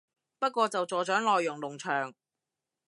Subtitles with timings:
[0.39, 2.11] 不過就助長內容農場